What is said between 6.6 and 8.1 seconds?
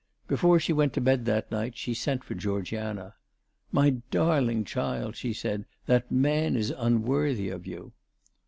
unworthy of you."